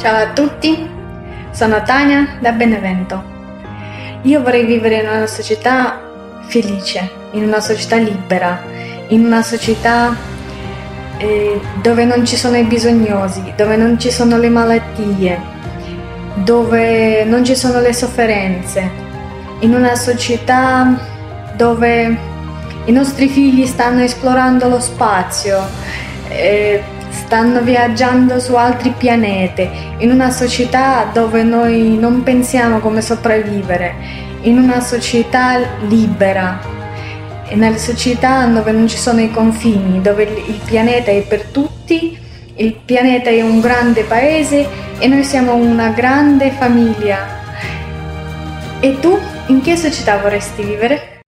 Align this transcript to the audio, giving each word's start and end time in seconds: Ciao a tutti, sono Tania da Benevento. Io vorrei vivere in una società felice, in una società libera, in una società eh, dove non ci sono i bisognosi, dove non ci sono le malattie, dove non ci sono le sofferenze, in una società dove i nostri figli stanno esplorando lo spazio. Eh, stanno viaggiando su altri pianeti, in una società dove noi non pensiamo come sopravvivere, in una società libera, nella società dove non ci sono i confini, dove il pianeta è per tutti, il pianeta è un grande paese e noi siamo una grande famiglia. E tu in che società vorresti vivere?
Ciao 0.00 0.16
a 0.16 0.32
tutti, 0.32 0.88
sono 1.50 1.82
Tania 1.82 2.38
da 2.40 2.52
Benevento. 2.52 3.22
Io 4.22 4.40
vorrei 4.40 4.64
vivere 4.64 5.02
in 5.02 5.06
una 5.06 5.26
società 5.26 6.00
felice, 6.46 7.10
in 7.32 7.42
una 7.42 7.60
società 7.60 7.96
libera, 7.96 8.62
in 9.08 9.26
una 9.26 9.42
società 9.42 10.16
eh, 11.18 11.60
dove 11.82 12.06
non 12.06 12.24
ci 12.24 12.36
sono 12.36 12.56
i 12.56 12.64
bisognosi, 12.64 13.52
dove 13.54 13.76
non 13.76 13.98
ci 13.98 14.10
sono 14.10 14.38
le 14.38 14.48
malattie, 14.48 15.38
dove 16.36 17.22
non 17.24 17.44
ci 17.44 17.54
sono 17.54 17.78
le 17.80 17.92
sofferenze, 17.92 18.90
in 19.58 19.74
una 19.74 19.96
società 19.96 20.98
dove 21.56 22.18
i 22.86 22.90
nostri 22.90 23.28
figli 23.28 23.66
stanno 23.66 24.00
esplorando 24.00 24.66
lo 24.66 24.80
spazio. 24.80 25.60
Eh, 26.28 26.82
stanno 27.30 27.60
viaggiando 27.60 28.40
su 28.40 28.56
altri 28.56 28.90
pianeti, 28.90 29.70
in 29.98 30.10
una 30.10 30.32
società 30.32 31.08
dove 31.12 31.44
noi 31.44 31.96
non 31.96 32.24
pensiamo 32.24 32.80
come 32.80 33.00
sopravvivere, 33.00 33.94
in 34.40 34.58
una 34.58 34.80
società 34.80 35.60
libera, 35.86 36.58
nella 37.52 37.76
società 37.76 38.44
dove 38.46 38.72
non 38.72 38.88
ci 38.88 38.96
sono 38.96 39.20
i 39.20 39.30
confini, 39.30 40.00
dove 40.00 40.24
il 40.24 40.60
pianeta 40.64 41.12
è 41.12 41.22
per 41.22 41.44
tutti, 41.44 42.18
il 42.56 42.74
pianeta 42.84 43.30
è 43.30 43.42
un 43.42 43.60
grande 43.60 44.02
paese 44.02 44.66
e 44.98 45.06
noi 45.06 45.22
siamo 45.22 45.54
una 45.54 45.90
grande 45.90 46.50
famiglia. 46.50 47.28
E 48.80 48.98
tu 48.98 49.16
in 49.46 49.60
che 49.60 49.76
società 49.76 50.18
vorresti 50.18 50.64
vivere? 50.64 51.19